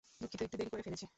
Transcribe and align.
দুঃখিত, 0.21 0.41
একটু 0.41 0.57
দেরী 0.57 0.69
করে 0.69 0.83
ফেলেছি। 0.83 1.05